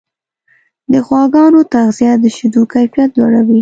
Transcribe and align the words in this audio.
د 0.91 0.93
غواګانو 1.07 1.59
تغذیه 1.73 2.13
د 2.23 2.25
شیدو 2.35 2.61
کیفیت 2.73 3.09
لوړوي. 3.19 3.59